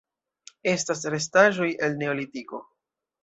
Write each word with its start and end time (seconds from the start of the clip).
Estas 0.71 1.03
restaĵoj 1.15 1.69
el 1.89 1.99
Neolitiko. 2.01 2.63